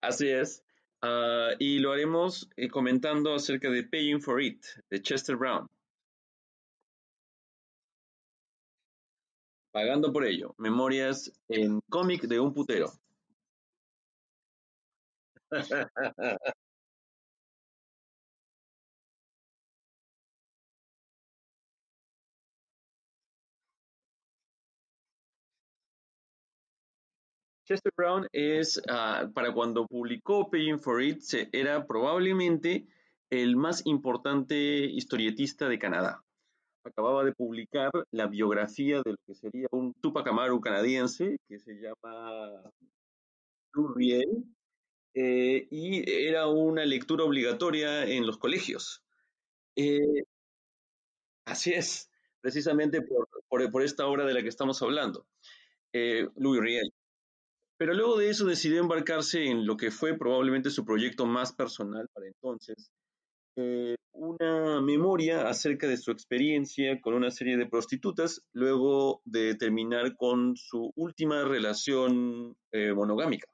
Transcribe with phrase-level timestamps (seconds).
[0.00, 0.64] Así es.
[1.02, 5.66] Uh, y lo haremos eh, comentando acerca de Paying for It, de Chester Brown.
[9.72, 10.54] Pagando por ello.
[10.58, 12.92] Memorias en cómic de un putero.
[27.68, 32.86] Chester Brown es, uh, para cuando publicó Paying for It, era probablemente
[33.28, 36.24] el más importante historietista de Canadá.
[36.82, 42.62] Acababa de publicar la biografía de que sería un Tupac Amaru canadiense que se llama
[43.74, 44.46] Lou Riel,
[45.12, 49.04] eh, y era una lectura obligatoria en los colegios.
[49.76, 50.24] Eh,
[51.44, 55.26] así es, precisamente por, esta obra de la que estamos hablando,
[55.92, 56.92] eh, Louis Riel.
[57.78, 62.08] Pero luego de eso decidió embarcarse en lo que fue probablemente su proyecto más personal
[62.12, 62.90] para entonces,
[63.56, 70.16] eh, una memoria acerca de su experiencia con una serie de prostitutas, luego de terminar
[70.16, 73.46] con su última relación eh, monogámica.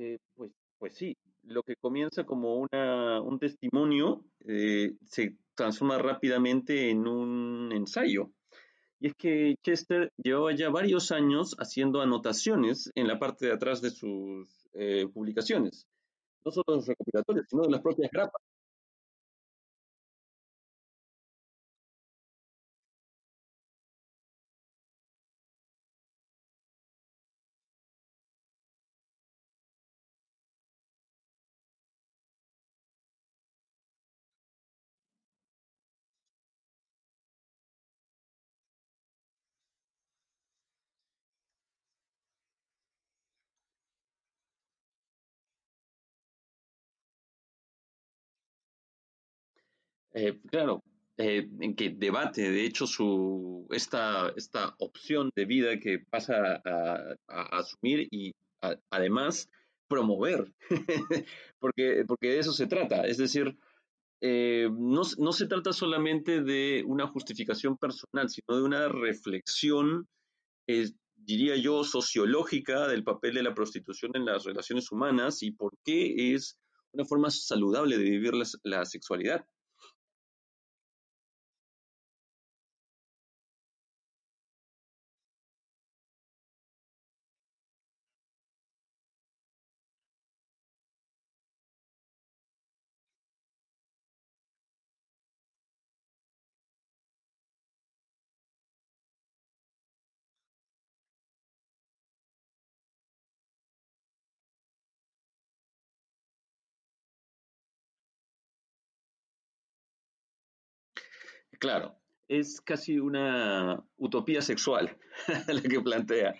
[0.00, 6.90] Eh, pues, pues sí, lo que comienza como una, un testimonio eh, se transforma rápidamente
[6.90, 8.30] en un ensayo.
[9.00, 13.82] Y es que Chester llevaba ya varios años haciendo anotaciones en la parte de atrás
[13.82, 15.88] de sus eh, publicaciones,
[16.44, 18.40] no solo de los recopilatorios, sino de las propias grapas.
[50.14, 50.82] Eh, claro,
[51.16, 57.16] eh, en que debate, de hecho, su, esta, esta opción de vida que pasa a,
[57.58, 58.32] asumir y
[58.90, 59.48] además
[59.88, 60.52] promover,
[61.60, 63.06] porque, porque de eso se trata.
[63.06, 63.56] Es decir,
[64.20, 70.08] eh, no, no, se trata solamente de una justificación personal, sino de una reflexión,
[71.16, 76.34] diría yo, sociológica del papel de la prostitución en las relaciones humanas y por qué
[76.34, 76.58] es
[76.92, 78.32] una forma saludable de vivir
[78.62, 79.44] la sexualidad.
[111.58, 111.96] Claro,
[112.28, 114.96] es casi una utopía sexual
[115.48, 116.34] la que plantea,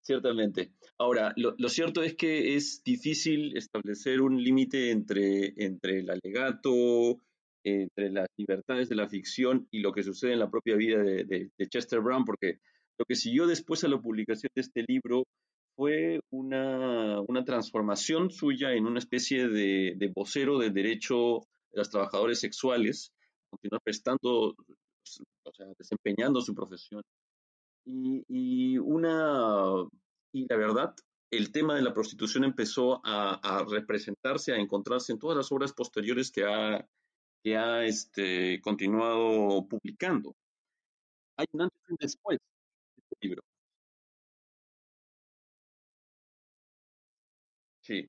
[0.00, 0.72] ciertamente.
[0.98, 7.18] Ahora, lo, cierto es que es difícil establecer un límite entre, entre el alegato,
[7.64, 11.68] entre las libertades de la ficción y lo que sucede en la propia vida de
[11.68, 12.58] Chester Brown, porque
[12.98, 15.24] lo que siguió después a la publicación de este libro
[15.74, 21.40] fue una, una transformación suya en una especie de, de vocero del derecho
[21.72, 23.12] de los trabajadores sexuales,
[23.52, 24.54] continuar prestando,
[25.44, 27.02] o sea, desempeñando su profesión.
[27.84, 29.84] Y, y, una,
[30.32, 30.94] y la verdad,
[31.30, 35.72] el tema de la prostitución empezó a, a, representarse, a encontrarse en todas las obras
[35.72, 36.86] posteriores que ha,
[37.42, 40.34] que ha este, continuado publicando.
[41.36, 43.42] Hay un antes y un después de este libro.
[47.80, 48.08] Sí.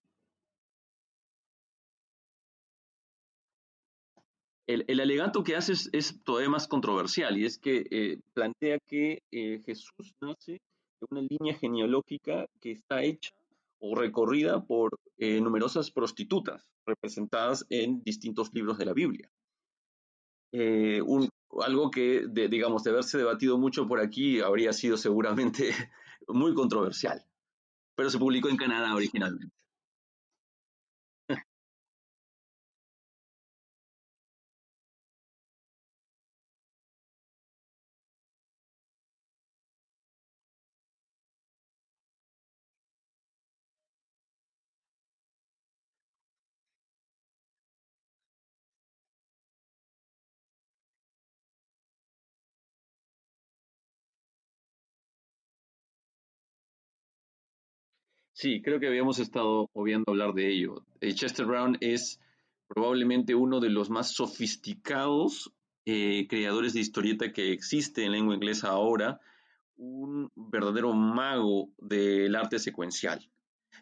[4.65, 9.61] El, alegato que hace es, todavía más controversial y es que eh, plantea que eh,
[9.65, 13.31] Jesús nace de una línea genealógica que está hecha
[13.79, 19.29] o recorrida por eh, numerosas prostitutas representadas en distintos libros de la Biblia.
[21.65, 25.71] Algo que, digamos, de haberse debatido mucho por aquí, habría sido seguramente
[26.27, 27.25] muy controversial,
[27.95, 29.62] pero se publicó en Canadá originalmente.
[58.33, 60.83] Sí, creo que habíamos estado obviando hablar de ello.
[61.01, 62.19] Eh, Chester Brown es
[62.67, 65.53] probablemente uno de los más sofisticados
[65.85, 69.19] eh, creadores de historieta que existe en lengua inglesa ahora,
[69.75, 73.29] un verdadero mago del arte secuencial.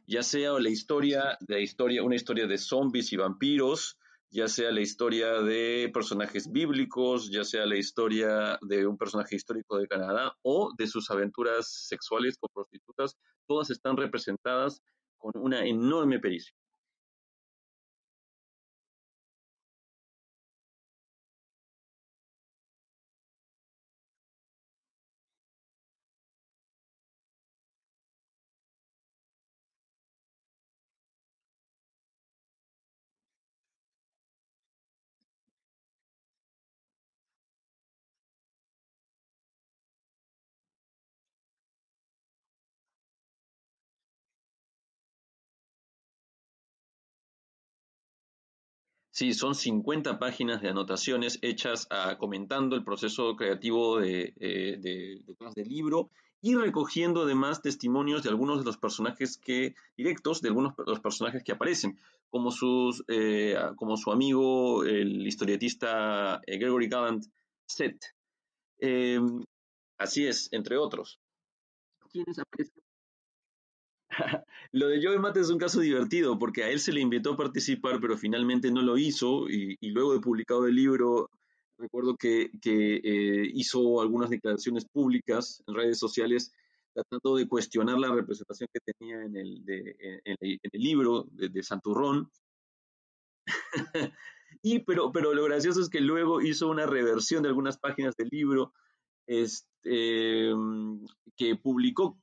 [0.07, 3.99] Ya sea la historia, la historia, una historia de zombies y vampiros,
[4.31, 9.77] ya sea la historia de personajes bíblicos, ya sea la historia de un personaje histórico
[9.77, 14.81] de Canadá o de sus aventuras sexuales con prostitutas, todas están representadas
[15.17, 16.53] con una enorme pericia.
[49.11, 55.67] Sí, son 50 páginas de anotaciones hechas a, comentando el proceso creativo de, eh, del
[55.67, 56.09] libro
[56.41, 61.01] y recogiendo además testimonios de algunos de los personajes que, directos, de algunos de los
[61.01, 61.99] personajes que aparecen,
[62.29, 67.25] como, sus, eh, como su amigo, el historietista eh, Gregory Gallant,
[67.67, 68.01] Seth.
[68.79, 69.43] Em,
[69.97, 71.19] así es, entre otros.
[72.11, 72.81] ¿Quiénes aparecen?
[74.71, 77.37] Lo de Joe Mate es un caso divertido porque a él se le invitó a
[77.37, 81.29] participar, pero finalmente no lo hizo y, luego de publicado el libro,
[81.77, 86.53] recuerdo que, eh, hizo algunas declaraciones públicas en redes sociales
[86.93, 89.63] tratando de cuestionar la representación que tenía en el,
[90.73, 92.29] libro de, de Santurrón.
[94.61, 98.27] y pero, pero lo gracioso es que luego hizo una reversión de algunas páginas del
[98.29, 98.73] libro
[99.25, 100.51] este,
[101.37, 102.19] que publicó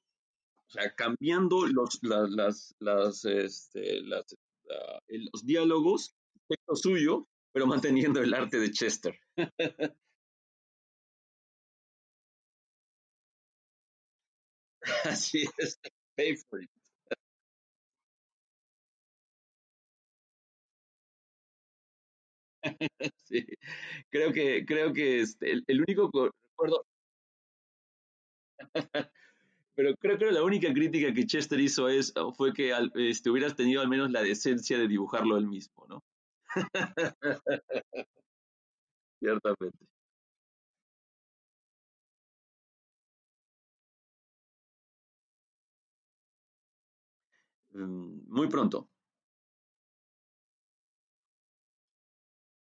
[0.69, 4.99] o sea, cambiando los, la, las, las, este, las, uh,
[5.32, 6.15] los diálogos,
[6.47, 9.19] texto suyo, pero manteniendo el arte de Chester.
[15.05, 15.79] Así es,
[16.17, 16.70] pay for it.
[23.25, 23.47] sí,
[24.11, 26.11] creo que, creo que este, el, el único
[26.50, 26.85] recuerdo,
[29.79, 33.81] pero creo que la única crítica que Chester hizo es, fue que este, hubieras tenido
[33.81, 36.03] al menos la decencia de dibujarlo él mismo, ¿no?